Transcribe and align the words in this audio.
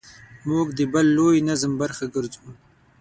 موږ 0.49 0.67
د 0.77 0.79
بل 0.93 1.05
لوی 1.17 1.37
نظم 1.49 1.71
برخه 1.81 2.05
ګرځو. 2.15 2.45